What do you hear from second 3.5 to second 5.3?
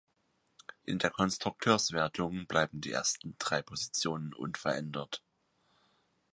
Positionen unverändert.